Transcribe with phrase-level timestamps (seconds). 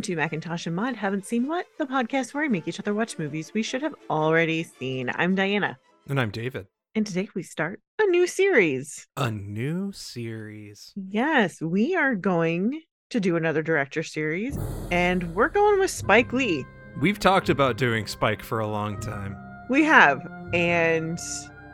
[0.00, 2.94] Welcome to Macintosh and Maud Haven't Seen What, the podcast where we make each other
[2.94, 5.10] watch movies we should have already seen.
[5.14, 5.76] I'm Diana,
[6.08, 6.68] And I'm David.
[6.94, 9.06] and today we start a new series.
[9.18, 10.94] A new series.
[10.96, 14.58] Yes, we are going to do another director series,
[14.90, 16.64] and we're going with Spike Lee.
[17.02, 19.36] We've talked about doing Spike for a long time.
[19.68, 21.18] We have, and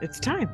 [0.03, 0.51] it's time.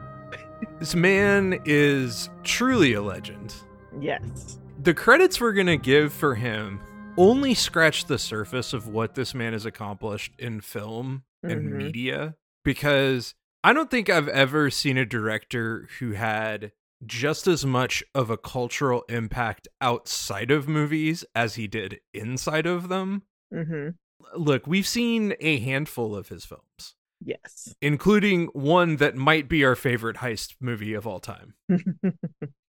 [0.78, 3.54] This man is truly a legend.
[3.98, 4.58] Yes.
[4.82, 6.78] The credits we're going to give for him
[7.16, 11.76] only scratch the surface of what this man has accomplished in film and Mhm.
[11.76, 16.72] media because I don't think I've ever seen a director who had
[17.04, 22.88] just as much of a cultural impact outside of movies as he did inside of
[22.88, 23.22] them.
[23.52, 23.90] hmm
[24.36, 26.94] Look, we've seen a handful of his films.
[27.24, 27.72] Yes.
[27.80, 31.54] including one that might be our favorite heist movie of all time.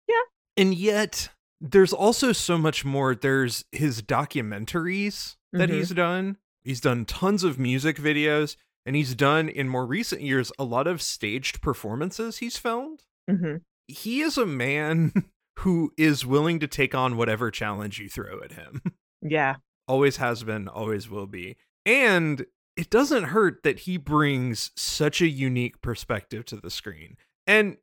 [0.09, 0.23] Yeah.
[0.57, 1.29] And yet,
[1.62, 3.13] there's also so much more.
[3.15, 5.73] There's his documentaries that Mhm.
[5.73, 6.37] he's done.
[6.63, 10.87] He's done tons of music videos, and he's done in more recent years a lot
[10.87, 13.04] of staged performances he's filmed.
[13.29, 15.12] hmm He is a man
[15.59, 18.82] who is willing to take on whatever challenge you throw at him.
[19.23, 19.57] Yeah.
[19.87, 21.55] always has been, always will be.
[21.85, 22.45] And
[22.76, 27.17] it doesn't hurt that he brings such a unique perspective to the screen.
[27.45, 27.77] And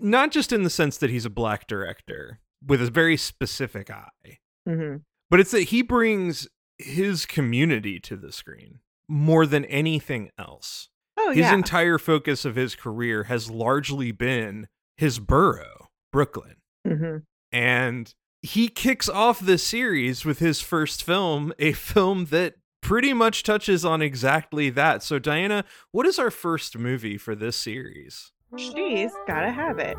[0.00, 4.38] not just in the sense that he's a black director with a very specific eye,
[4.66, 4.96] hmm
[5.30, 8.78] but it's that he brings his community to the screen
[9.08, 10.88] more than anything else.
[11.18, 11.54] Oh, His yeah.
[11.54, 16.56] entire focus of his career has largely been his borough, Brooklyn.
[16.86, 17.16] hmm
[17.52, 23.42] And he kicks off this series with his first film, a film that pretty much
[23.42, 25.02] touches on exactly that.
[25.02, 28.32] So, Diana, what is our first movie for this series?
[28.56, 29.96] She's gotta have it.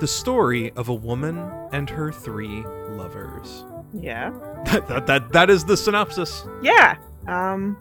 [0.00, 1.38] The story of a woman
[1.72, 3.64] and her three lovers.
[3.92, 4.30] Yeah.
[4.66, 6.44] That, that, that, that is the synopsis.
[6.62, 6.96] Yeah.
[7.28, 7.76] Um,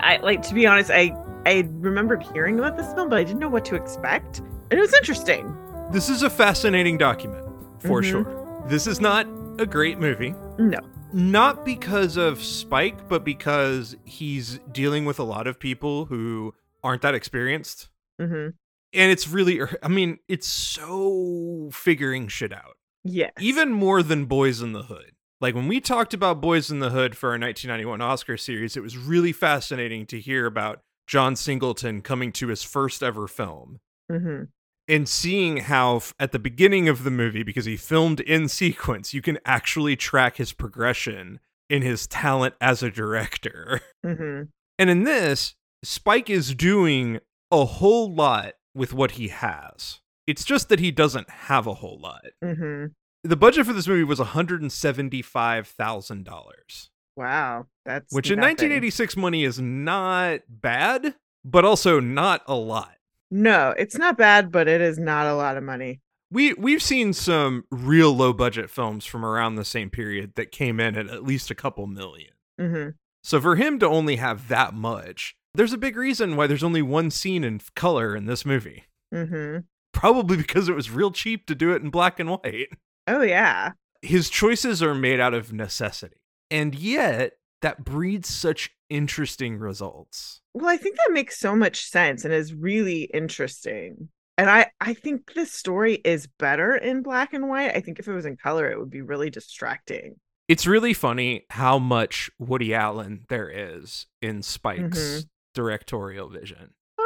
[0.00, 3.40] I, like to be honest, I I remembered hearing about this film, but I didn't
[3.40, 5.56] know what to expect, and it was interesting.
[5.90, 7.44] This is a fascinating document,
[7.80, 8.04] for Mhm.
[8.04, 8.62] sure.
[8.68, 9.26] This is not
[9.58, 10.34] a great movie.
[10.58, 10.78] No.
[11.14, 16.54] not because of Spike, but because he's dealing with a lot of people who
[16.84, 17.88] aren't that experienced.
[18.20, 18.48] hmm
[18.94, 24.26] And it's really, er, I mean, it's so figuring shit out, yeah even more than
[24.26, 25.12] Boyz n the Hood.
[25.40, 28.82] Like when we talked about Boyz n the Hood for our 1991 Oscar series, it
[28.82, 34.44] was really fascinating to hear about John Singleton coming to his first ever film hmm
[34.88, 39.22] and seeing how at the beginning of the movie because he filmed in sequence you
[39.22, 41.38] can actually track his progression
[41.70, 43.80] in his talent as a director.
[44.04, 44.42] Hmm
[44.78, 45.54] and in this
[45.84, 47.20] spike is doing
[47.50, 51.98] a whole lot with what he has it's just that he doesn't have a whole
[52.00, 52.86] lot hmm
[53.24, 57.66] the budget for this movie was $175000 Wow.
[57.84, 62.94] That's which in 1986 money is not bad but also not a lot
[63.30, 66.00] No, it's not bad, but it is not a lot of money.
[66.30, 70.80] We we've seen some real low budget films from around the same period that came
[70.80, 72.32] in at at least a couple million.
[72.58, 72.88] hmm
[73.22, 76.82] So for him to only have that much, there's a big reason why there's only
[76.82, 78.84] one scene in color in this movie.
[79.12, 79.58] hmm
[79.92, 82.68] Probably because it was real cheap to do it in black and white.
[83.06, 83.72] Oh yeah.
[84.00, 86.16] His choices are made out of necessity.
[86.50, 90.40] And yet that breeds such interesting results.
[90.54, 94.08] Well, I think that makes so much sense and is really interesting.
[94.38, 97.76] And I I think this story is better in black and white.
[97.76, 100.16] I think if it was in color, it would be really distracting.
[100.48, 105.24] It's really funny how much Woody Allen there is in Spike's Mhm.
[105.54, 106.74] Directorial vision.
[106.98, 107.04] Um,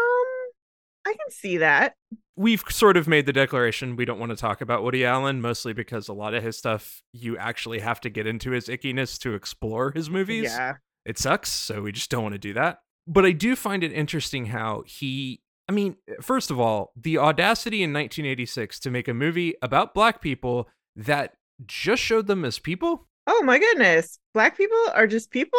[1.07, 1.95] I can see that.
[2.37, 5.73] we've sort of made the declaration we don't want to talk about Woody Allen, mostly
[5.73, 9.35] because a lot of his stuff you actually have to get into his ickiness to
[9.35, 10.45] explore his movies.
[10.45, 10.75] Yeah.
[11.05, 12.81] It sucks, so we just don't want to do that.
[13.07, 17.83] But I do find it interesting how he I mean, first of all, the audacity
[17.83, 21.35] in 1986 to make a movie about black people that
[21.67, 23.09] just showed them as people?
[23.27, 24.19] Oh my goodness.
[24.33, 25.59] Black people are just people?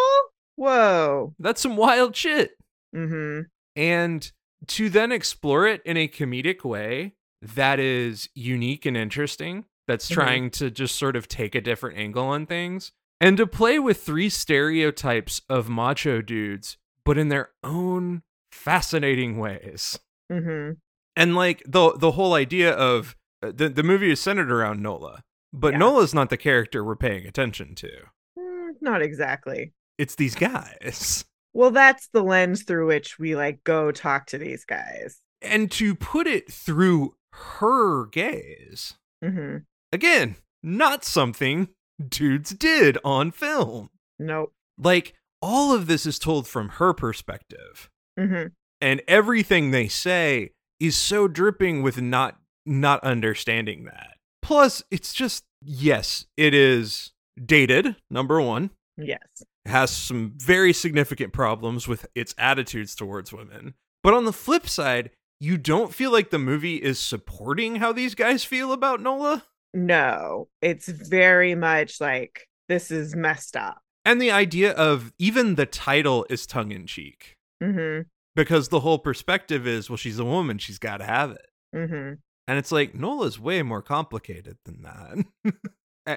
[0.55, 1.33] Whoa.
[1.39, 2.51] That's some wild shit.
[2.95, 3.41] Mm-hmm.
[3.75, 4.31] and
[4.67, 10.13] to then explore it in a comedic way that is unique and interesting that's Mhm.
[10.13, 12.91] trying to just sort of take a different angle on things
[13.21, 19.99] and to play with three stereotypes of macho dudes but in their own fascinating ways
[20.31, 20.73] Mm-hmm.
[21.15, 25.23] and like the the whole idea of uh, the the movie is centered around Nola
[25.53, 25.79] but Yeah.
[25.79, 27.89] Nola's not the character we're paying attention to
[28.37, 29.73] Mm, not exactly.
[29.97, 31.23] it's these guys
[31.53, 35.19] Well, that's the lens through which we like go talk to these guys.
[35.41, 39.57] and to put it through her gaze Mm-hmm.
[39.91, 41.69] again not something
[42.09, 43.89] dudes did on film
[44.19, 44.51] Nope.
[44.77, 47.89] like all of this is told from her perspective.
[48.19, 48.47] hmm
[48.81, 54.17] And everything they say is so dripping with not not understanding that.
[54.41, 57.11] Plus, it's just yes, it is
[57.43, 58.69] dated, number 1.
[58.97, 59.19] Yes.
[59.67, 63.73] Has some very significant problems with its attitudes towards women.
[64.03, 68.15] But on the flip side, you don't feel like the movie is supporting how these
[68.15, 69.43] guys feel about Nola.
[69.73, 73.81] No, it's very much like this is messed up.
[74.05, 78.01] And the idea of even the title is tongue in cheek hmm
[78.35, 81.47] because the whole perspective is, well, she's a woman, she's got to have it.
[81.73, 82.13] hmm
[82.47, 85.25] And it's like, Nola's way more complicated than that.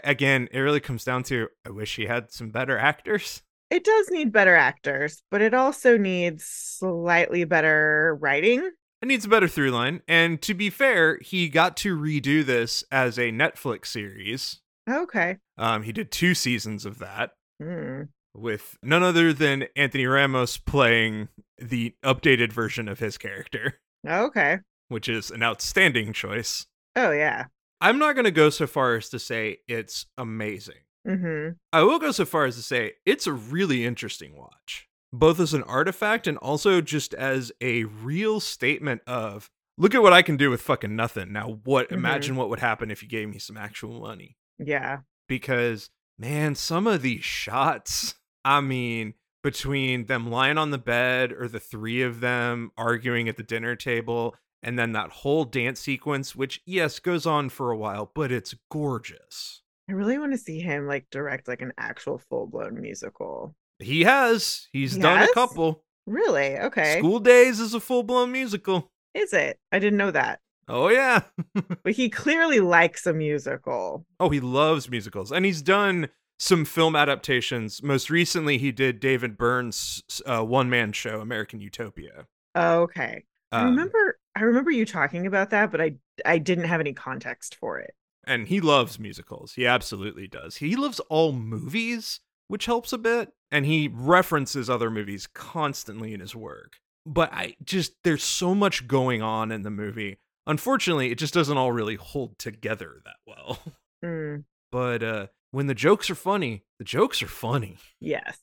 [0.05, 3.43] Again, it really comes down to I wish he had some better actors.
[3.71, 8.71] It does need better actors, but it also needs slightly better writing.
[9.03, 10.03] It needs a better through line.
[10.09, 14.61] And to be fair, he got to redo this as a Netflix series.
[14.89, 15.37] Okay.
[15.57, 17.33] Um, he did two seasons of that
[17.63, 18.09] Mm.
[18.35, 21.29] with none other than Anthony Ramos playing
[21.59, 23.79] the updated version of his character,
[24.09, 24.59] Okay.
[24.89, 26.67] which is an outstanding choice.
[26.97, 27.45] Oh yeah.
[27.81, 30.83] I'm not going to go so far as to say it's amazing.
[31.07, 35.41] hmm I will go so far as to say it's a really interesting watch, both
[35.41, 40.21] as an artifact and also just as a real statement of look at what I
[40.23, 41.33] can do with fucking nothing.
[41.33, 41.93] Now, what Mhm.
[41.95, 44.37] imagine what would happen if you gave me some actual money?
[44.59, 44.99] Yeah.
[45.27, 45.89] Because,
[46.19, 51.61] man, some of these shots, I mean, between them lying on the bed or the
[51.61, 56.61] three of them arguing at the dinner table, and then that whole dance sequence, which,
[56.67, 59.63] yes, goes on for a while, but it's gorgeous.
[59.89, 63.55] I really want to see him like direct like an actual full blown musical.
[63.79, 64.69] He has.
[64.73, 65.31] He's He done has?
[65.31, 65.83] a couple.
[66.07, 66.57] Really?
[66.59, 66.99] Okay.
[66.99, 68.91] School Daze is a full blown musical.
[69.15, 69.59] Is it?
[69.73, 70.41] I didn't know that.
[70.69, 71.23] Oh, yeah.
[71.83, 74.05] But he clearly likes a musical.
[74.21, 75.33] oh, he loves musicals.
[75.33, 76.09] And he's done
[76.39, 77.83] some film adaptations.
[77.83, 82.27] Most recently, he did David Byrne's uh, one man show, American Utopia.
[82.57, 83.25] Okay.
[83.51, 85.95] I Um, remember I remember you talking about that, but I
[86.25, 87.95] I didn't have any context for it.
[88.27, 89.53] and he loves musicals.
[89.55, 90.57] He absolutely does.
[90.57, 93.33] He loves all movies, which helps a bit.
[93.53, 96.75] And he references other movies constantly in his work.
[97.07, 100.19] But I just, there's so much going on in the movie.
[100.47, 103.59] Unfortunately, it just doesn't all really hold together that well.
[104.05, 107.77] Mm, But uh, when the jokes are funny, the jokes are funny.
[108.01, 108.39] yes.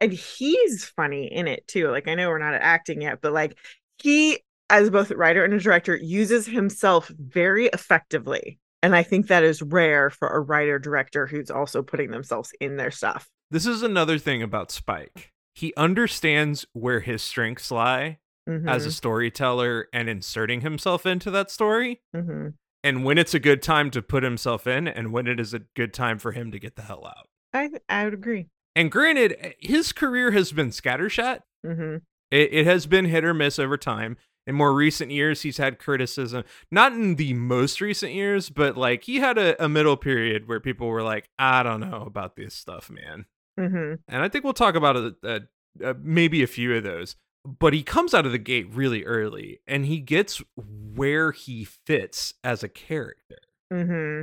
[0.00, 1.90] And he's funny in it too.
[1.90, 3.58] Like I know we're not acting yet, but like
[3.98, 4.38] he
[4.70, 8.58] as both a writer and a director uses himself very effectively.
[8.82, 12.76] And I think that is rare for a writer director who's also putting themselves in
[12.76, 13.28] their stuff.
[13.50, 15.32] This is another thing about Spike.
[15.54, 18.18] He understands where his strengths lie
[18.66, 22.02] as a storyteller and inserting himself into that story.
[22.14, 22.48] hmm
[22.82, 25.60] and when it's a good time to put himself in and when it is a
[25.74, 27.26] good time for him to get the hell out.
[27.54, 28.48] I I would agree.
[28.76, 31.38] And granted, his career has been scattershot.
[31.64, 31.96] hmm
[32.30, 34.18] It, it has been hit or miss over time.
[34.46, 36.44] In more recent years, he's had criticism.
[36.70, 40.60] Not in the most recent years, but like he had a, a middle period where
[40.60, 43.24] people were like, I don't know about this stuff, man.
[43.58, 45.40] hmm And I think we'll talk about it, uh,
[45.82, 47.16] uh, maybe a few of those.
[47.46, 52.34] But he comes out of the gate really early and he gets where he fits
[52.42, 53.38] as a character.
[53.72, 54.22] hmm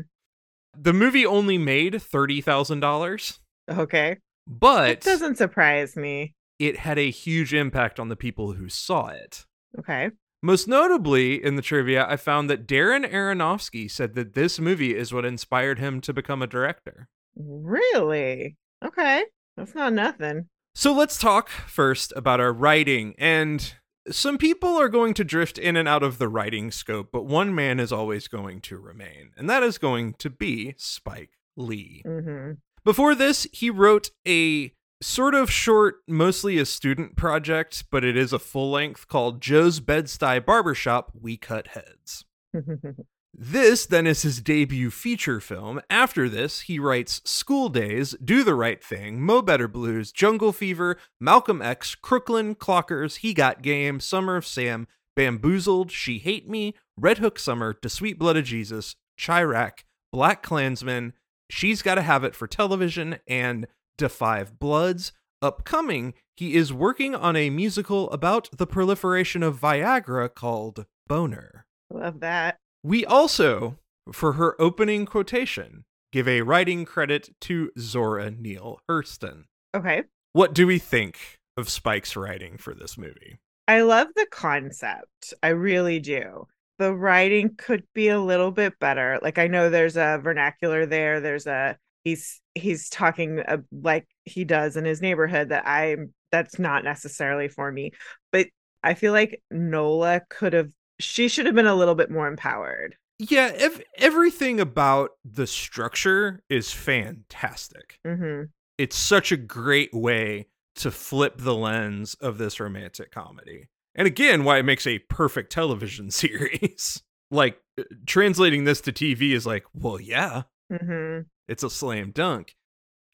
[0.77, 4.17] The movie only made $30,000, Okay.
[4.47, 6.33] but It doesn't surprise me.
[6.59, 9.45] it had a huge impact on the people who saw it.
[9.79, 10.09] Okay.
[10.43, 15.13] Most notably in the trivia, I found that Darren Aronofsky said that this movie is
[15.13, 17.07] what inspired him to become a director.
[17.35, 18.57] Really?
[18.83, 19.23] Okay.
[19.55, 20.47] That's not nothing.
[20.73, 23.13] So let's talk first about our writing.
[23.17, 23.73] And
[24.09, 27.53] some people are going to drift in and out of the writing scope, but one
[27.53, 32.01] man is always going to remain, and that is going to be Spike Lee.
[32.05, 38.15] hmm Before this, he wrote a sort of short, mostly a student project, but it
[38.15, 42.25] is a full length called Joe's Bed-Stuy Barbershop We Cut Heads.
[43.33, 45.81] This then is his debut feature film.
[45.89, 50.97] After this, he writes School Daze, Do the Right Thing, Mo Better Blues, Jungle Fever,
[51.19, 57.19] Malcolm X, Crooklyn, Clockers, He Got Game, Summer of Sam, Bamboozled, She Hate Me, Red
[57.19, 61.13] Hook Summer, Da Sweet Blood of Jesus, Chi-Raq, Black Klansman,
[61.49, 63.65] She's Gotta Have It for Television, and
[63.97, 65.11] Five Bloods.
[65.43, 71.65] Upcoming, he is working on a musical about the proliferation of Viagra called Boner.
[71.91, 72.57] Love that.
[72.83, 73.77] We also,
[74.11, 79.45] for her opening quotation, give a writing credit to Zora Neale Hurston.
[79.75, 80.03] Okay.
[80.33, 83.39] What do we think of Spike's writing for this movie?
[83.67, 85.33] I love the concept.
[85.43, 86.47] I really do.
[86.79, 89.19] The writing could be a little bit better.
[89.21, 94.43] Like I know there's a vernacular there, there's a he's he's talking uh, like he
[94.43, 95.97] does in his neighborhood that I
[96.31, 97.91] that's not necessarily for me.
[98.31, 98.47] But
[98.83, 102.95] I feel like Nola could have she should have been a little bit more empowered.
[103.19, 107.99] Yeah, ev- everything about the structure is fantastic.
[108.05, 108.45] Mm-hmm.
[108.77, 113.69] It's such a great way to flip the lens of this romantic comedy.
[113.93, 117.03] And again, why it makes a perfect television series.
[117.29, 121.21] like uh, translating this to TV is like, well, yeah, Mm-hmm.
[121.47, 122.55] it's a slam dunk.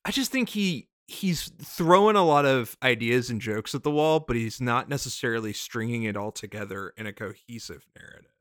[0.05, 4.19] I just think he he's throwing a lot of ideas and jokes at the wall,
[4.19, 8.31] but he's not necessarily stringing it all together in a cohesive narrative.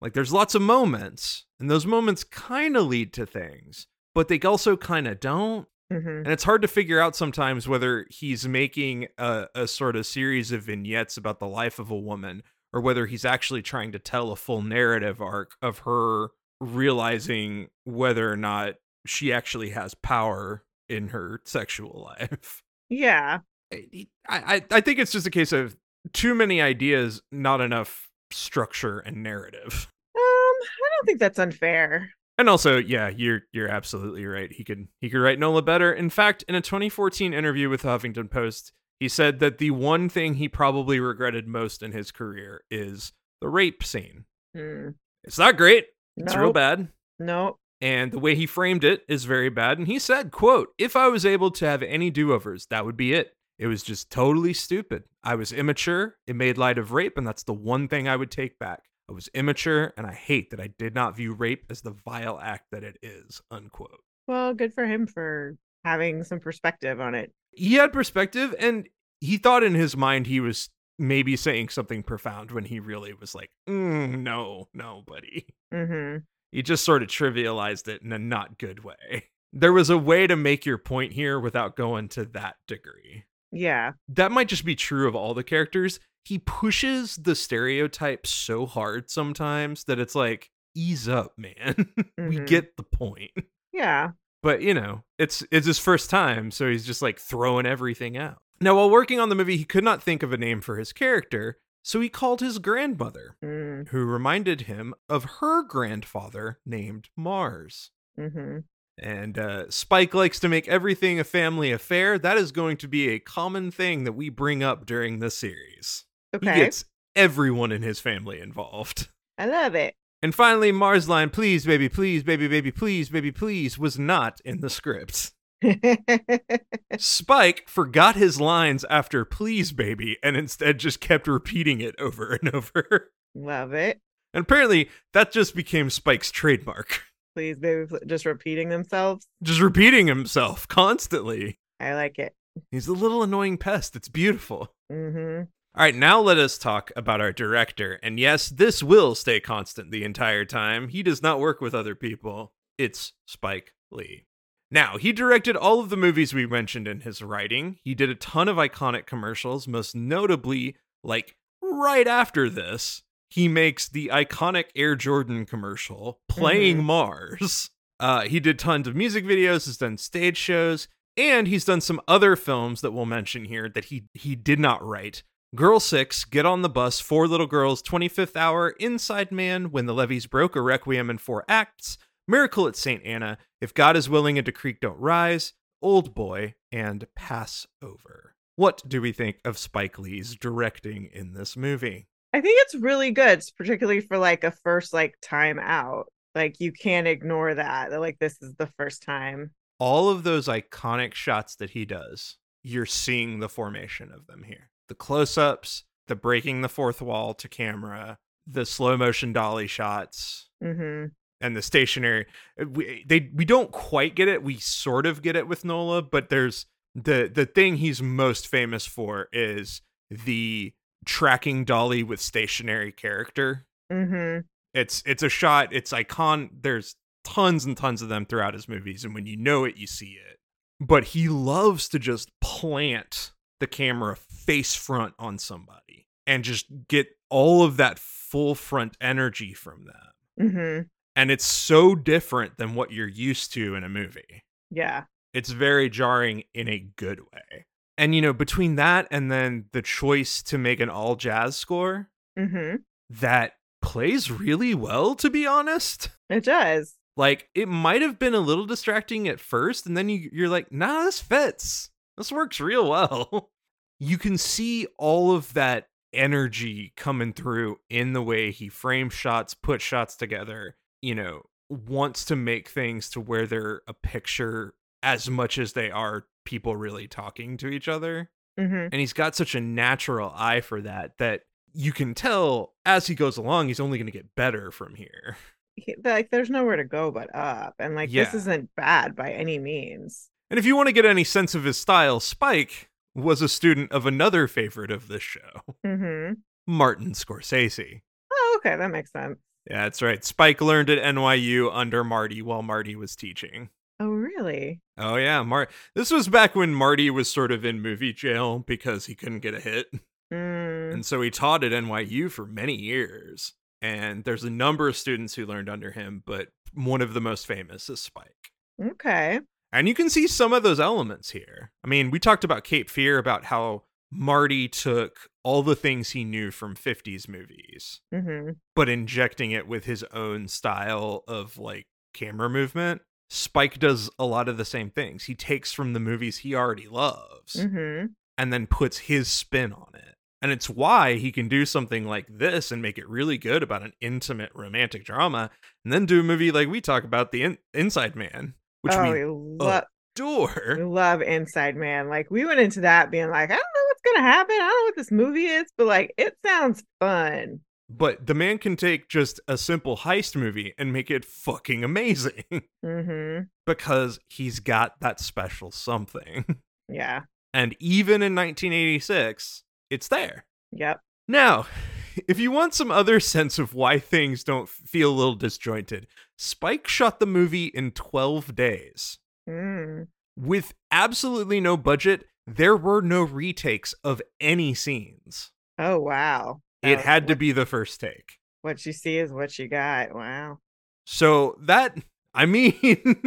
[0.00, 4.40] Like there's lots of moments, and those moments kind of lead to things, but they
[4.40, 5.68] also kind of don't.
[5.92, 6.08] Mm-hmm.
[6.08, 10.50] And it's hard to figure out sometimes whether he's making a, a sort of series
[10.50, 14.32] of vignettes about the life of a woman or whether he's actually trying to tell
[14.32, 16.30] a full narrative arc of her
[16.62, 22.62] realizing whether or not she actually has power in her sexual life.
[22.88, 23.38] Yeah.
[23.72, 25.78] I, I, I think it's just a case of
[26.12, 29.88] too many ideas, not enough structure and narrative.
[30.14, 32.10] Um, I don't think that's unfair.
[32.36, 34.52] And also, yeah, you're you're absolutely right.
[34.52, 35.90] He could he could write Nola better.
[35.90, 40.10] In fact, in a 2014 interview with the Huffington Post, he said that the one
[40.10, 44.26] thing he probably regretted most in his career is the rape scene.
[44.54, 44.90] Hmm.
[45.24, 45.86] It's not great.
[46.16, 46.88] It's real bad.
[47.18, 47.58] Nope.
[47.80, 49.78] And the way he framed it is very bad.
[49.78, 53.12] And he said, quote, if I was able to have any do-overs, that would be
[53.12, 53.34] it.
[53.58, 55.04] It was just totally stupid.
[55.24, 56.16] I was immature.
[56.26, 58.84] It made light of rape, and that's the one thing I would take back.
[59.10, 62.40] I was immature, and I hate that I did not view rape as the vile
[62.40, 63.40] act that it is.
[63.50, 64.00] Unquote.
[64.26, 67.32] Well, good for him for having some perspective on it.
[67.50, 68.88] He had perspective, and
[69.20, 73.34] he thought in his mind he was maybe saying something profound when he really was
[73.34, 75.46] like, mm, no, no, buddy.
[75.72, 76.18] Mm-hmm.
[76.52, 79.30] He just sort of trivialized it in a not good way.
[79.54, 83.24] There was a way to make your point here without going to that degree.
[83.50, 83.92] Yeah.
[84.08, 86.00] That might just be true of all the characters.
[86.24, 91.74] He pushes the stereotypes so hard sometimes that it's like, ease up, man.
[92.18, 92.46] we Mhm.
[92.46, 93.32] get the point.
[93.72, 94.12] Yeah.
[94.42, 98.38] But you know, it's it's his first time, so he's just like throwing everything out.
[98.62, 100.92] Now, while working on the movie, he could not think of a name for his
[100.92, 103.88] character, so he called his grandmother, Mm.
[103.88, 107.90] who reminded him of her grandfather named Mars.
[108.18, 108.58] Mm-hmm.
[108.98, 112.18] And uh, Spike likes to make everything a family affair.
[112.18, 116.04] That is going to be a common thing that we bring up during the series.
[116.34, 116.52] Okay.
[116.54, 116.84] He gets
[117.16, 119.08] everyone in his family involved.
[119.38, 119.94] I love it.
[120.22, 124.60] And finally, Mars' line, please, baby, please, baby, baby, please, baby, please, was not in
[124.60, 125.32] the script.
[126.98, 132.54] Spike forgot his lines after please, baby, and instead just kept repeating it over and
[132.54, 133.12] over.
[133.34, 134.00] love it.
[134.34, 137.02] And apparently, that just became Spike's trademark.
[137.34, 139.26] Please, baby, just repeating themselves.
[139.42, 141.58] Just repeating himself constantly.
[141.80, 142.34] I like it.
[142.70, 143.96] He's a little annoying pest.
[143.96, 144.74] It's beautiful.
[144.90, 145.44] Mm-hmm.
[145.74, 147.98] All right, now let us talk about our director.
[148.02, 150.88] And yes, this will stay constant the entire time.
[150.88, 152.52] He does not work with other people.
[152.76, 154.26] It's Spike Lee.
[154.72, 157.76] Now, he directed all of the movies we mentioned in his writing.
[157.84, 163.86] He did a ton of iconic commercials, most notably, like right after this, he makes
[163.86, 166.84] the iconic Air Jordan commercial playing Mhm.
[166.84, 167.70] Mars.
[168.00, 170.88] Uh, he did tons of music videos, has done stage shows,
[171.18, 174.82] and he's done some other films that we'll mention here that he he did not
[174.82, 175.22] write.
[175.54, 179.92] Girl Six, Get on the Bus, Four Little Girls, 25th Hour, Inside Man, When the
[179.92, 183.04] Levees Broke, A Requiem in Four Acts, Miracle at St.
[183.04, 188.34] Anna, If God is Willing and Creek Don't Rise, Old Boy, and Passover.
[188.56, 192.08] What do we think of Spike Lee's directing in this movie?
[192.32, 196.06] I think it's really good, particularly for like a first like time out.
[196.34, 197.92] Like you can't ignore that.
[197.92, 199.52] Like this is the first time.
[199.78, 204.70] All of those iconic shots that he does, you're seeing the formation of them here.
[204.88, 210.48] The close ups, the breaking the fourth wall to camera, the slow motion dolly shots,
[210.62, 211.06] Mm-hmm.
[211.42, 212.26] And the stationary
[212.60, 216.00] uh, we, they we don't quite get it we sort of get it with Nola
[216.02, 220.72] but there's the the thing he's most famous for is the
[221.04, 224.40] tracking dolly with stationary character Mm-hmm.
[224.72, 229.04] it's it's a shot it's icon there's tons and tons of them throughout his movies
[229.04, 230.38] and when you know it you see it
[230.80, 237.08] but he loves to just plant the camera face front on somebody and just get
[237.28, 239.94] all of that full front energy from them
[240.40, 240.82] Mm-hmm.
[241.16, 244.44] And it's so different than what you're used to in a movie.
[244.70, 245.04] Yeah.
[245.34, 247.66] It's very jarring in a good way.
[247.98, 252.08] And you know, between that and then the choice to make an all jazz score
[252.38, 252.76] Mm-hmm.
[253.20, 253.52] that
[253.82, 256.08] plays really well to be honest.
[256.30, 256.94] It does.
[257.14, 260.72] Like it might have been a little distracting at first, and then you, you're like,
[260.72, 261.90] nah, this fits.
[262.16, 263.50] This works real well.
[264.00, 269.52] you can see all of that energy coming through in the way he frames shots,
[269.52, 275.28] put shots together, you know, wants to make things to where they're a picture as
[275.28, 278.30] much as they are people really talking to each other.
[278.58, 278.88] Mm-hmm.
[278.92, 281.42] And he's got such a natural eye for that that
[281.72, 285.36] you can tell as he goes along, he's only going to get better from here.
[285.74, 288.24] He- like there's nowhere to go but up and like Yeah.
[288.24, 291.64] this isn't bad by any means And if you want to get any sense of
[291.64, 296.34] his style, Spike was a student of another favorite of this show, mm-hmm.
[296.66, 298.02] Martin Scorsese.
[298.30, 299.38] oh okay that makes sense
[299.70, 300.24] Yeah, that's right.
[300.24, 303.70] Spike learned at NYU under Marty while Marty was teaching.
[304.00, 308.12] oh really Oh yeah, Mar This was back when Marty was sort of in movie
[308.12, 309.86] jail because he couldn't get a hit.
[310.32, 310.92] mm.
[310.92, 313.54] And so he taught at NYU for many years.
[313.80, 317.46] And there's a number of students who learned under him, but one of the most
[317.46, 318.52] famous is Spike.
[318.82, 319.40] okay
[319.72, 321.72] And you can see some of those elements here.
[321.84, 326.22] I mean, we talked about Cape Fear, about how Marty took all the things he
[326.24, 328.50] knew from 50s movies, mm-hmm.
[328.76, 333.00] but injecting it with his own style of like camera movement.
[333.30, 335.24] Spike does a lot of the same things.
[335.24, 338.06] He takes from the movies he already loves Mm-hmm.
[338.36, 340.14] and then puts his spin on it.
[340.42, 343.82] And it's why he can do something like this and make it really good about
[343.82, 345.50] an intimate romantic drama,
[345.84, 349.02] and then do a movie like we talk about, The In- Inside Man, which oh
[349.04, 349.80] we we, lo- we
[350.16, 350.76] adore.
[350.80, 354.54] love inside man like we went into that being like i don't know gonna happen
[354.54, 358.58] i don't know what this movie is but like it sounds fun But the man
[358.58, 362.44] can take just a simple heist movie and make it fucking amazing
[362.84, 363.44] mm-hmm.
[363.66, 366.44] because he's got that special something.
[366.88, 370.46] yeah And even in 1986, it's there.
[370.70, 371.66] yep Now,
[372.28, 376.06] if you want some other sense of why things don't feel a little disjointed,
[376.38, 379.18] Spike shot the movie in 12 days.
[379.48, 380.06] mm.
[380.34, 385.50] With absolutely no budget, there were no retakes of any scenes.
[385.78, 388.38] oh wow It Uh, had to be the first take.
[388.62, 390.58] what you see is what you got wow
[391.04, 391.96] So that,
[392.34, 392.74] I mean,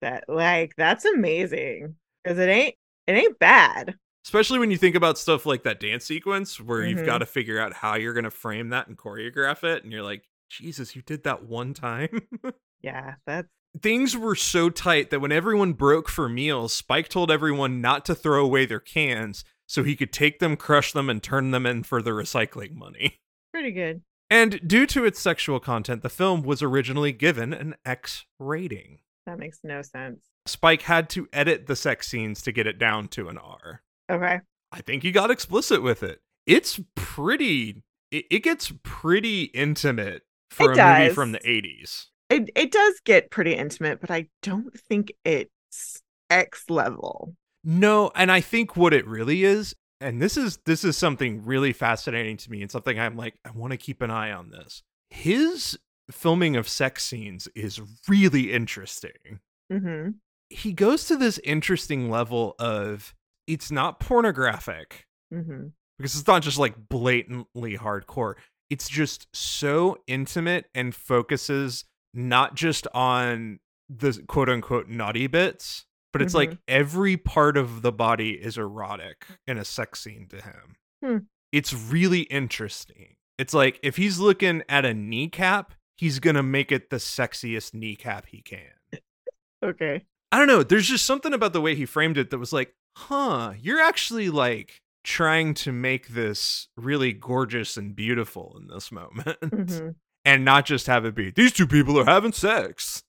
[0.00, 2.74] that like that's amazing because it ain't
[3.06, 6.98] it ain't bad especially when you think about stuff like that dance sequence where you've
[6.98, 7.06] Mhm.
[7.06, 9.82] got to figure out how you're going to frame that and choreograph it.
[9.82, 12.20] And you're like, Jesus, you did that one time.
[12.82, 13.48] yeah that's
[13.80, 18.14] Things were so tight that when everyone broke for meals, Spike told everyone not to
[18.14, 21.84] throw away their cans so he could take them, crush them, and turn them in
[21.84, 23.20] for the recycling money.
[23.52, 28.26] pretty good And due to its sexual content, the film was originally given an X
[28.38, 28.98] rating.
[29.26, 33.08] that makes no sense Spike had to edit the sex scenes to get it down
[33.08, 33.82] to an R.
[34.10, 34.40] okay
[34.72, 36.20] I think he got explicit with it.
[36.46, 37.82] It's pretty.
[38.10, 42.06] It, it gets pretty intimate for It a movie from the '80s.
[42.30, 48.32] It, it does get pretty intimate but i don't think it's x level No, and
[48.32, 52.50] I think what it really is, and this is this is something really fascinating to
[52.50, 54.82] me, and something I'm like, I want to keep an eye on this.
[55.10, 55.78] His
[56.10, 59.40] filming of sex scenes is really interesting.
[59.70, 60.12] mm-hmm.
[60.48, 63.14] He goes to this interesting level of
[63.46, 65.04] it's not pornographic.
[65.32, 65.68] Mm-hmm.
[65.98, 68.34] because it's not just like blatantly hardcore.
[68.70, 76.22] It's just so intimate and focuses not just on the quote unquote naughty bits, but
[76.22, 80.76] it's like every part of the body is erotic in a sex scene to him.
[81.04, 81.18] Hmm.
[81.52, 83.16] It's really interesting.
[83.38, 88.26] It's like if he's looking at a kneecap, he's gonna make it the sexiest kneecap
[88.26, 89.00] he can.
[89.64, 90.62] okay I don't know.
[90.62, 94.30] There's just something about the way he framed it that was like, huh, you're actually
[94.30, 99.90] like trying to make this really gorgeous and beautiful in this moment mm-hmm.
[100.24, 103.02] And not just have it be these two people are having sex.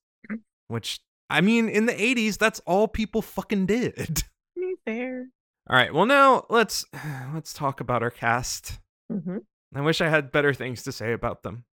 [0.68, 4.22] Which, I mean, in the 80s, that's all people fucking did.
[4.84, 5.26] fair
[5.68, 6.84] All right, well, now let's
[7.34, 8.78] let's talk about our cast.
[9.10, 9.38] mm-hmm.
[9.74, 11.64] I wish I had better things to say about them.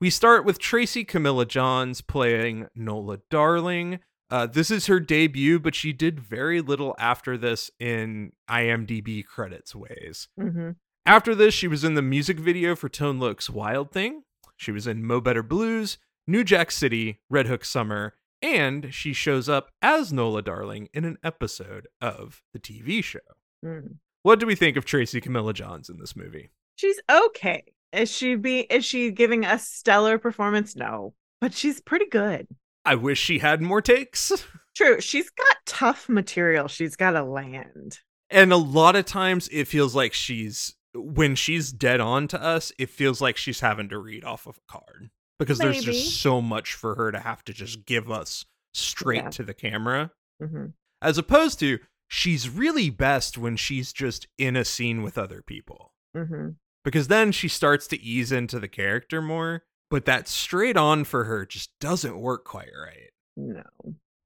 [0.00, 4.00] We start with Tracy Camilla Johns playing Nola Darling.
[4.30, 9.74] Uh, this is her debut, but she did very little after this in IMDb credits
[9.74, 10.28] ways.
[10.38, 10.72] Mm-hmm.
[11.06, 14.24] After this, she was in the music video for Tone Loc's Wild Thing.
[14.58, 19.48] She was in Mo Better Blues, New Jack City, Red Hook Summer, and she shows
[19.48, 23.18] up as Nola Darling in an episode of the TV show.
[23.64, 23.94] Mm.
[24.22, 26.50] What do we think of Tracy Camilla Johns in this movie?
[26.76, 32.06] she's okay is she be is she giving a stellar performance no but she's pretty
[32.08, 32.46] good
[32.84, 34.30] I wish she had more takes.
[34.76, 37.98] true she's got tough material she's got to land
[38.30, 42.72] And a lot of times it feels like she's when she's dead on to us,
[42.78, 45.10] it feels like she's having to read off of a card.
[45.38, 49.30] because there's just so much for her to have to just give us straight Yeah.
[49.30, 50.10] to the camera.
[50.42, 50.66] hmm
[51.00, 55.92] As opposed to, she's really best when she's just in a scene with other people.
[56.16, 56.50] hmm
[56.84, 61.24] Because then she starts to ease into the character more, but that straight on for
[61.24, 63.10] her just doesn't work quite right.
[63.36, 63.62] No.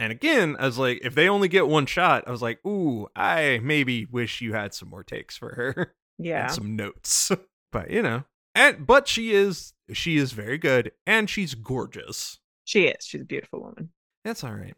[0.00, 3.06] And again, I was like, if they only get one shot, I was like, ooh,
[3.14, 5.94] I maybe wish you had some more takes for her.
[6.22, 6.48] Yeah.
[6.48, 7.30] some notes.
[7.72, 8.24] but you know.
[8.54, 12.38] And but she is she is very good and she's gorgeous.
[12.64, 13.04] She is.
[13.04, 13.90] She's a beautiful woman.
[14.24, 14.74] That's all right.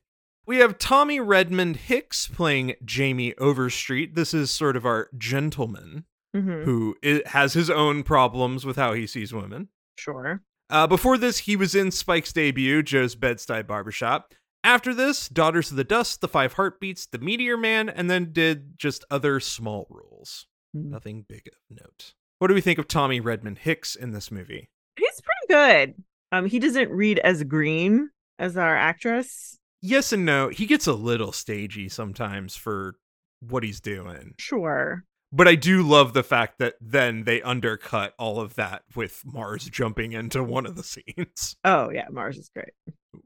[0.47, 4.15] We have Tommy Redmond Hicks playing Jamie Overstreet.
[4.15, 6.05] This is sort of our gentleman
[6.35, 9.69] hmm who has his own problems with how he sees women.
[9.97, 10.43] Sure.
[10.71, 14.35] Uh, before this, he was in Spike's debut, Joe's Bed-Stuy Barbershop.
[14.65, 18.79] After this, Daughters of the Dust, The Five Heartbeats, The Meteor Man, and then did
[18.79, 20.47] just other small roles.
[20.75, 20.91] Mm.
[20.91, 22.15] Nothing big of note.
[22.39, 24.69] What do we think of Tommy Redmond Hicks in this movie?
[24.97, 25.95] He's pretty good.
[26.33, 29.59] Um, he doesn't read as green as our actress.
[29.81, 30.49] Yes and no.
[30.49, 32.97] He gets a little stagey sometimes for
[33.41, 34.35] what he's doing.
[34.39, 35.05] Sure.
[35.33, 39.65] But I do love the fact that then they undercut all of that with Mars
[39.65, 42.71] jumping into one of the scenes, Oh yeah, Mars is great.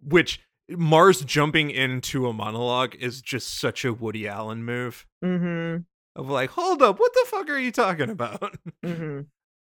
[0.02, 5.82] which Mars jumping into a monologue is just such a Woody Allen move Mm-hmm.
[6.18, 8.54] Of like, hold up, what the fuck are you talking about?
[8.85, 9.20] Mm-hmm.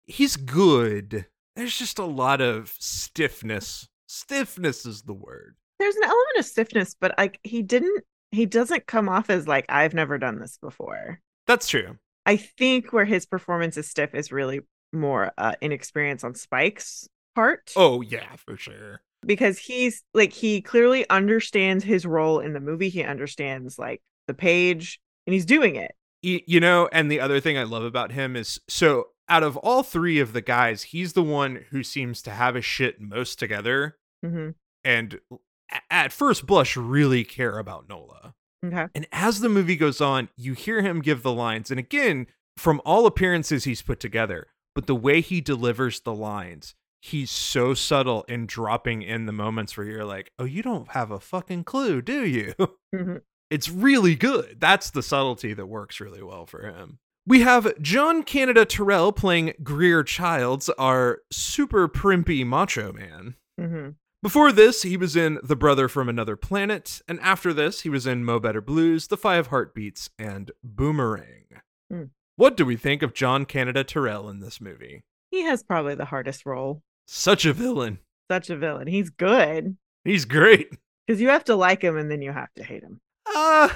[0.06, 1.26] He's good.
[1.56, 3.88] There's just a lot of stiffness.
[4.08, 5.56] Stiffness is the word.
[5.80, 9.66] There's an element of stiffness, but like he didn't he doesn't come off as like
[9.70, 11.20] I've never done this before.
[11.46, 11.98] That's true.
[12.26, 14.62] I think where his performance is stiff is really
[14.94, 17.72] more uh, inexperience on Spike's part.
[17.76, 19.02] Oh, yeah, for sure.
[19.26, 22.90] because he's like he clearly understands his role in the movie.
[22.90, 25.92] He understands like the page and he's doing it.
[26.48, 29.84] You know and the other thing i love about him is so out of all
[29.84, 33.98] three of the guys he's the one who seems to have a shit most together
[34.24, 34.50] hmm
[34.84, 35.20] and
[35.92, 38.34] at first blush really care about nola
[38.66, 38.88] Okay.
[38.96, 42.26] and as the movie goes on you hear him give the lines and again
[42.58, 47.74] from all appearances he's put together but the way he delivers the lines he's so
[47.76, 51.64] subtle in dropping in the moments where you're like oh you don't have a fucking
[51.64, 52.54] clue do you
[52.96, 53.22] Mhm.
[53.50, 54.58] It's really good.
[54.60, 57.00] That's the subtlety that works really well for him.
[57.26, 63.36] We have John Canada Terrell playing Greer Childs, our super primpy macho man.
[63.60, 63.90] hmm
[64.22, 68.08] Before this, he was in The Brother from Another Planet, and after this, he was
[68.08, 71.46] in Mo Better Blues, The Five Heartbeats, and Boomerang.
[71.92, 72.04] Hmm.
[72.38, 75.04] What do we think of John Canada Terrell in this movie?
[75.32, 76.82] He has probably the hardest role.
[77.08, 78.00] Such a villain.
[78.30, 78.88] Such a villain.
[78.88, 80.70] He's good He's great.
[81.08, 83.02] because you have to like him and then you have to hate him.
[83.36, 83.70] Uh,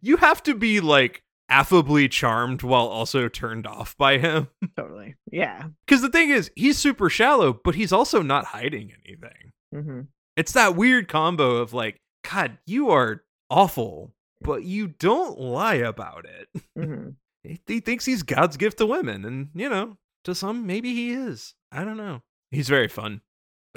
[0.00, 4.48] you have to be like affably charmed while also turned off by him.
[4.76, 5.14] Totally.
[5.30, 5.68] Yeah.
[5.86, 9.52] Because the thing is, he's super shallow, but he's also not hiding anything.
[9.72, 10.00] hmm
[10.36, 16.26] It's that weird combo of like, God, you are awful, but you don't lie about
[16.26, 16.62] it.
[16.76, 17.10] hmm
[17.44, 21.12] He, he thinks he's God's gift to women, and you know, to some, maybe he
[21.12, 21.54] is.
[21.70, 22.22] I don't know.
[22.50, 23.20] He's very fun.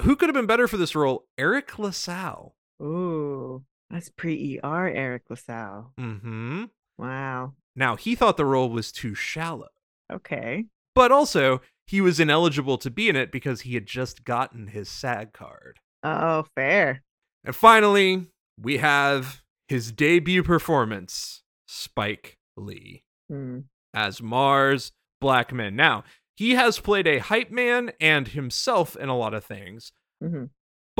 [0.02, 1.26] Who could have been better for this role?
[1.38, 2.56] Eric LaSalle.
[2.82, 5.92] Ooh, that's pre ER Eric LaSalle.
[5.98, 6.64] Mm-hmm.
[6.98, 7.54] Wow.
[7.76, 9.68] Now he thought the role was too shallow,
[10.12, 10.66] Okay.
[10.94, 14.88] but also he was ineligible to be in it because he had just gotten his
[14.88, 15.78] SAG card.
[16.02, 17.02] Oh, fair.
[17.44, 18.26] And finally,
[18.60, 23.64] we have his debut performance, Spike Lee, Mm.
[23.94, 25.74] as Mars Blackman.
[25.76, 26.04] Now,
[26.36, 30.44] he has played a hype man and himself in a lot of things, hmm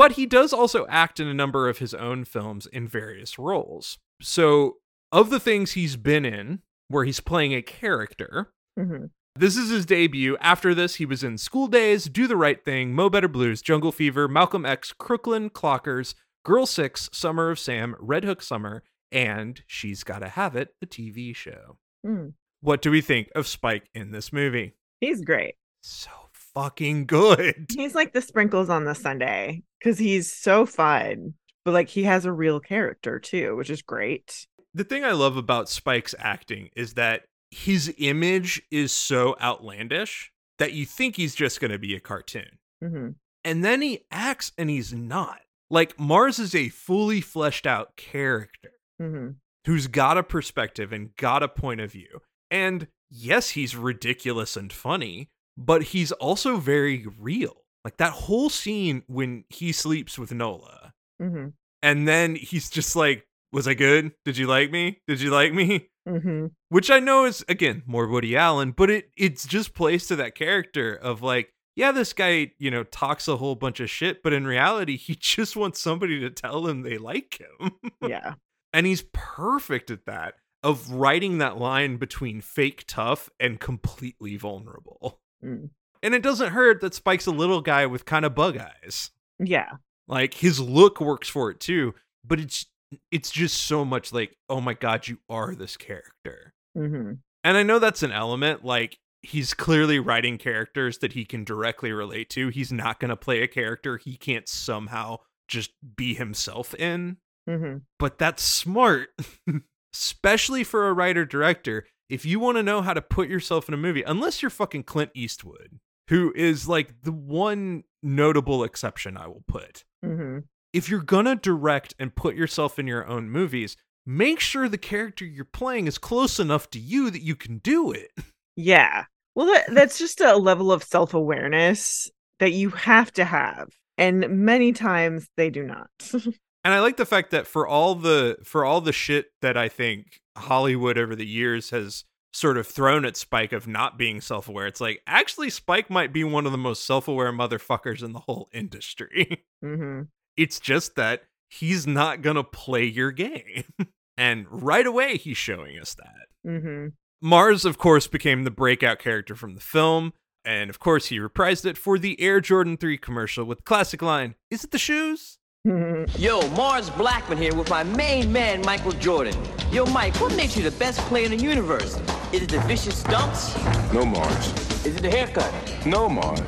[0.01, 3.99] but he does also act in a number of his own films in various roles.
[4.23, 4.77] So,
[5.13, 9.87] of the things he's been in, where he's playing a character, hmm this is his
[9.87, 10.37] debut.
[10.41, 13.93] After this, he was in School Daze, Do the Right Thing, Mo Better Blues, Jungle
[13.93, 18.83] Fever, Malcolm X, Crooklyn, Clockers, Girl Six, Summer of Sam, Red Hook Summer,
[19.13, 21.77] and She's Gotta Have It, the TV show.
[22.05, 22.33] Mm.
[22.61, 24.75] What do we think of Spike in this movie?
[25.01, 25.55] He's great.
[25.83, 26.11] So
[26.55, 27.67] fucking good.
[27.77, 31.35] He's like the sprinkles on the sundae because he's so fun,
[31.65, 34.47] but like he has a real character too, which is great.
[34.75, 40.73] The thing I love about Spike's acting is that his image is so outlandish that
[40.73, 42.59] you think he's just going to be a cartoon.
[42.83, 43.09] hmm
[43.43, 45.41] and then he acts and he's not.
[45.71, 49.31] Like Mars is a fully fleshed out character hmm
[49.67, 52.21] who's got a perspective and got a point of view.
[52.51, 57.57] And yes, he's ridiculous and funny, but he's also very real.
[57.85, 61.49] Like that whole scene when he sleeps with Nola, hmm
[61.83, 64.13] and then he's just like, Was I good?
[64.25, 65.01] Did you like me?
[65.09, 65.89] Did you like me?
[66.07, 70.17] hmm Which I know is again more Woody Allen, but it it's just plays to
[70.17, 74.23] that character of like, yeah, this guy, you know, talks a whole bunch of shit,
[74.23, 77.73] but in reality, he just wants somebody to tell him they like him.
[78.07, 78.35] Yeah.
[78.75, 85.19] and he's perfect at that of writing that line between fake tough and completely vulnerable.
[85.45, 85.71] Mm.
[86.03, 89.11] And it doesn't hurt that Spike's a little guy with kind of bug eyes.
[89.39, 89.73] Yeah.
[90.09, 92.67] Like his look works for it too, but it's
[93.13, 96.55] it's just so much like, oh my god, you are this character.
[96.75, 97.13] hmm
[97.45, 101.93] And I know that's an element like he's clearly writing characters that he can directly
[101.93, 102.49] relate to.
[102.49, 107.19] He's not going to play a character he can't somehow just be himself in.
[107.47, 109.11] hmm But that's smart,
[109.95, 111.87] especially for a writer director.
[112.11, 114.83] If you want to know how to put yourself in a movie, unless you're fucking
[114.83, 119.85] Clint Eastwood, who is like the one notable exception I will put.
[120.05, 120.39] hmm
[120.73, 125.25] If you're gonna direct and put yourself in your own movies, make sure the character
[125.25, 128.11] you're playing is close enough to you that you can do it.
[128.57, 129.05] Yeah.
[129.37, 133.69] Well, that, that's just a level of self awareness that you have to have.
[133.97, 135.89] And many times they do not.
[136.63, 139.69] And I like the fact that for all the for all the shit that I
[139.69, 144.67] think Hollywood over the years has sort of thrown at Spike of not being self-aware,
[144.67, 148.49] it's like actually Spike might be one of the most self-aware motherfuckers in the whole
[148.53, 149.45] industry.
[149.63, 150.03] hmm
[150.37, 153.65] it's just that he's not gonna play your game.
[154.17, 156.27] and right away he's showing us that.
[156.45, 156.89] hmm
[157.23, 160.15] Mars, of course, became the breakout character from the film.
[160.43, 164.01] And of course, he reprised it for the Air Jordan 3 commercial with the classic
[164.01, 165.39] line Is it the shoes?
[166.19, 169.37] Yo, Mars Blackman here with my main man, Michael Jordan.
[169.71, 172.01] Yo, Mike, what makes you the best player in the universe?
[172.33, 173.55] Is it the vicious stunts?
[173.93, 174.55] No Mars.
[174.87, 175.53] Is it the haircut?
[175.85, 176.41] No Mars.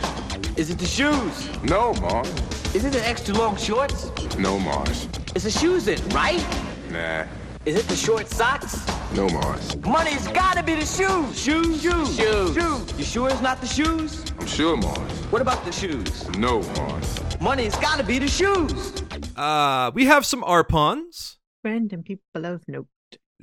[0.56, 1.50] Is it the shoes?
[1.62, 2.32] No Mars.
[2.74, 4.10] Is it the extra long shorts?
[4.38, 5.06] No Mars.
[5.34, 6.42] It's the shoes it, right?
[6.90, 7.26] Nah.
[7.64, 8.84] Is it the short socks?
[9.14, 9.76] No Mars.
[9.86, 11.38] Money's gotta be the shoes.
[11.38, 12.54] Shoes, shoes, shoes.
[12.56, 12.98] Shoes.
[12.98, 14.24] You sure it's not the shoes?
[14.40, 15.12] I'm sure Mars.
[15.30, 16.28] What about the shoes?
[16.30, 17.20] No Mars.
[17.40, 19.04] Money's gotta be the shoes.
[19.36, 21.36] Uh, we have some Arpons.
[21.62, 22.88] Random people of note.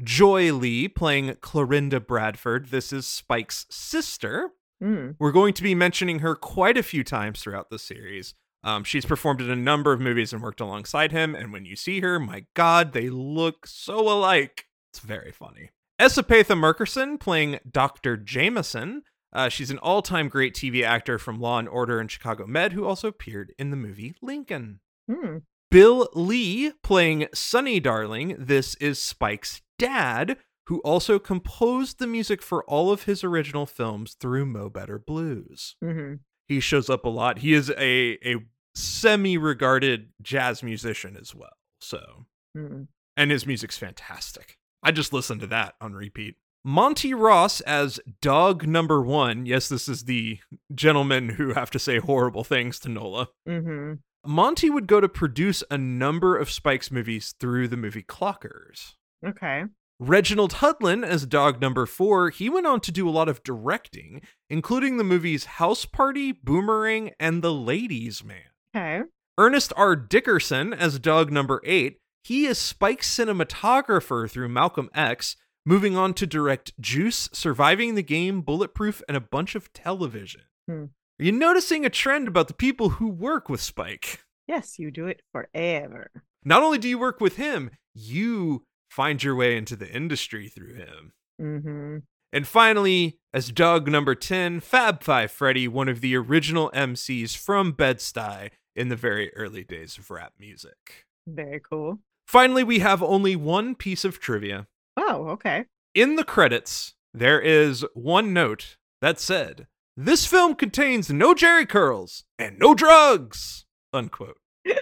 [0.04, 2.72] Joy Lee playing Clorinda Bradford.
[2.72, 4.50] This is Spike's sister.
[4.84, 5.16] Mm.
[5.18, 8.34] We're going to be mentioning her quite a few times throughout the series.
[8.63, 11.36] Um, she's performed in a number of movies and worked alongside him.
[11.36, 14.65] And when you see her, my God, they look so alike.
[14.91, 15.69] It's very funny.
[15.98, 16.17] S.
[16.17, 18.17] Epatha Merkerson playing Dr.
[18.17, 19.04] Jameson.
[19.32, 22.74] Uh, she's an all time great TV actor from Law and Order and Chicago Med
[22.74, 24.80] who also appeared in the movie Lincoln.
[25.10, 25.43] Mm.
[25.69, 28.36] Bill Lee playing Sonny Darling.
[28.39, 34.15] This is Spike's dad, who also composed the music for all of his original films
[34.19, 35.76] through Mo Better Blues.
[35.82, 36.15] hmm
[36.50, 37.40] He shows up a lot.
[37.40, 38.36] He is a a
[38.76, 41.56] semi-regarded jazz musician as well.
[41.82, 42.26] So,
[42.58, 42.88] Mm.
[43.16, 44.58] and his music's fantastic.
[44.84, 46.36] I just listened to that on repeat.
[46.66, 49.46] Monty Ross as dog number 1.
[49.46, 50.40] Yes, this is the
[50.76, 53.30] gentleman who have to say horrible things to Nola.
[53.46, 53.94] hmm
[54.26, 58.96] Monty would go to produce a number of Spike's movies through the movie Clockers.
[59.26, 59.64] Okay.
[60.00, 64.22] Reginald Hudlin as dog number four, he went on to do a lot of directing,
[64.50, 68.38] including the movies House Party, Boomerang, and The Ladies Man.
[68.74, 69.02] Okay.
[69.38, 69.98] Ernest R.
[69.98, 75.36] Dickerson as dog number eight, he is Spike's cinematographer through Malcolm X,
[75.66, 80.44] moving on to direct Juice, Surviving the Game, Bulletproof, and a bunch of television.
[80.68, 80.86] Hmm.
[81.20, 84.24] Are you noticing a trend about the people who work with Spike?
[84.48, 86.10] Yes, you do it forever.
[86.46, 90.73] Not only do you work with him, you find your way into the industry through
[90.75, 91.13] him.
[91.39, 91.97] hmm
[92.34, 97.71] And finally, as dog number 10, Fab Five Freddy, one of the original MCs from
[97.71, 101.06] Bed-Stuy in the very early days of rap music.
[101.28, 101.99] Very cool.
[102.28, 104.67] Finally, we have only one piece of trivia.
[104.97, 105.65] Oh, okay.
[105.95, 112.23] In the credits, there is one note that said, This film contains no Jheri curls
[112.38, 113.65] and no drugs.
[113.93, 114.38] Unquote.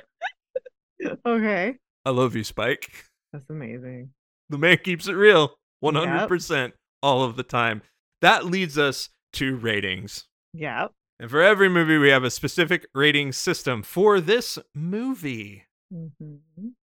[1.25, 1.75] Okay.
[2.05, 2.89] I love you, Spike.
[3.33, 4.11] That's amazing.
[4.49, 6.71] The man keeps it real 100%
[7.03, 7.81] all of the time.
[8.21, 10.25] That leads us to ratings.
[10.53, 10.87] Yeah.
[11.19, 15.65] And for every movie, we have a specific rating system for this movie.
[15.91, 16.35] hmm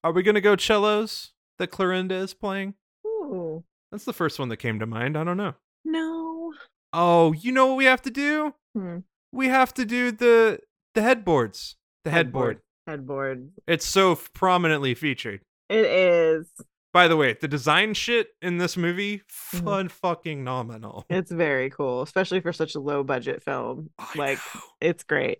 [0.03, 2.73] Are we going to go cellos that Clorinda is playing?
[3.05, 3.63] Ooh.
[3.91, 5.17] That's the first one that came to mind.
[5.17, 5.53] I don't know.
[5.85, 6.53] No.
[6.93, 8.53] Oh, you know what we have to do?
[8.75, 8.97] Hmm.
[9.31, 10.59] We have to do the
[10.93, 11.75] the headboards.
[12.03, 12.59] The headboard.
[12.87, 13.51] Headboard.
[13.67, 15.41] It's so f- prominently featured.
[15.69, 16.47] It is.
[16.93, 19.19] By the way, the design shit in this movie,
[19.51, 19.63] Mhm.
[19.63, 21.06] fun fucking nominal.
[21.10, 23.89] It's very cool, especially for such a low budget film.
[23.99, 24.62] I like, know.
[24.82, 25.39] it's great.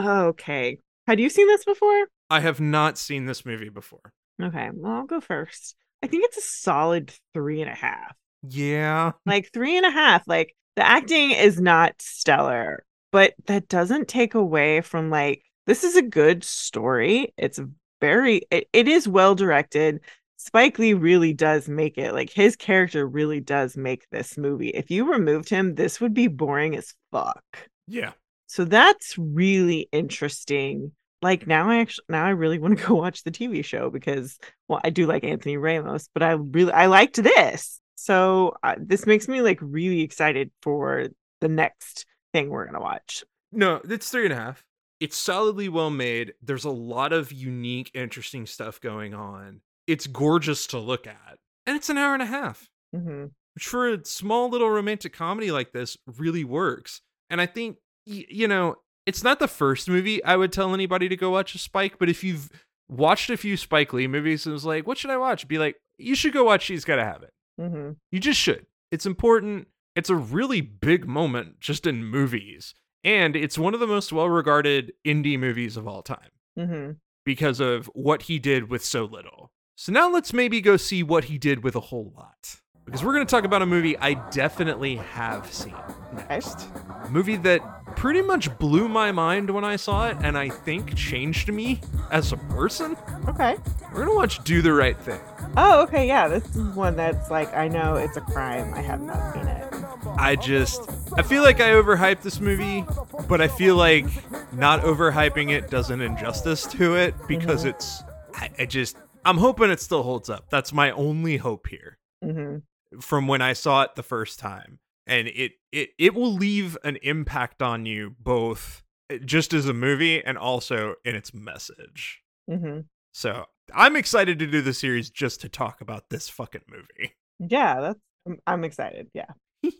[0.00, 0.78] Okay.
[1.06, 2.06] Had you seen this before?
[2.30, 4.12] I have not seen this movie before.
[4.42, 4.70] Okay.
[4.72, 5.76] Well, I'll go first.
[6.02, 8.14] I think it's a solid three and a half.
[8.48, 9.12] Yeah.
[9.24, 10.26] Like, three and a half.
[10.28, 12.84] Like, the acting is not stellar.
[13.12, 17.32] but that doesn't take away from like this is a good story.
[17.38, 17.58] It's
[18.00, 20.00] very it, it is well directed.
[20.36, 22.12] Spike Lee really does make it.
[22.12, 24.68] Like his character really does make this movie.
[24.68, 27.44] If you removed him, this would be boring as fuck.
[27.86, 28.12] Yeah.
[28.46, 30.92] So that's really interesting.
[31.22, 34.38] Like now I actually now I really want to go watch the TV show because
[34.68, 37.80] well I do like Anthony Ramos, but I really I liked this.
[37.96, 41.08] So uh, this makes me like really excited for
[41.40, 43.24] the next thing we're gonna watch.
[43.52, 44.62] No, it's three and a half.
[45.00, 46.34] It's solidly well made.
[46.42, 49.60] There's a lot of unique, interesting stuff going on.
[49.86, 51.38] It's gorgeous to look at.
[51.66, 55.50] And it's an hour and a half, hmm which for a small little romantic comedy
[55.50, 57.00] like this really works.
[57.30, 61.16] And I think, you know, it's not the first movie I would tell anybody to
[61.16, 62.50] go watch a Spike, but if you've
[62.90, 65.48] watched a few Spike Lee movies and was like, what should I watch?
[65.48, 67.32] Be like, you should go watch She's Gotta Have It.
[67.58, 68.66] hmm You just should.
[68.92, 69.68] It's important.
[69.94, 72.74] It's a really big moment just in movies.
[73.06, 76.90] And it's one of the most well regarded indie movies of all time hmm
[77.24, 79.50] because of what he did with so little.
[79.74, 82.60] So now let's maybe go see what he did with a whole lot.
[82.86, 85.74] Because we're going to talk about a movie I definitely have seen
[86.14, 86.68] next.
[87.04, 87.60] A movie that
[87.96, 91.80] pretty much blew my mind when I saw it and I think changed me
[92.12, 92.96] as a person.
[93.28, 93.56] Okay.
[93.88, 95.20] We're going to watch Do the Right Thing.
[95.56, 96.06] Oh, okay.
[96.06, 98.72] Yeah, this is one that's like I know it's a crime.
[98.72, 99.74] I have not seen it.
[100.16, 102.84] I just I feel like I overhyped this movie,
[103.28, 104.06] but I feel like
[104.52, 109.70] not overhyping it does an injustice to it because it's I, I just I'm hoping
[109.70, 110.50] it still holds up.
[110.50, 112.58] That's my only hope here hmm
[113.00, 114.78] from when I saw it the first time.
[115.06, 119.72] And it it it will leave an impact on you both eh, just as a
[119.72, 122.22] movie and also in its message.
[122.50, 122.80] hmm
[123.12, 127.14] So, I'm excited to do the series just to talk about this fucking movie.
[127.38, 129.08] Yeah, that's I'm, I'm excited.
[129.14, 129.30] Yeah.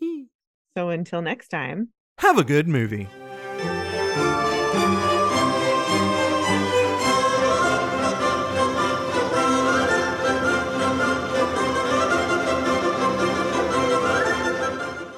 [0.77, 1.89] So until next time.
[2.19, 3.07] Have a good movie.